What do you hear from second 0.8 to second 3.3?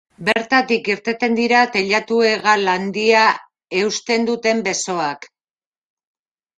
irteten dira teilatu-hegal handia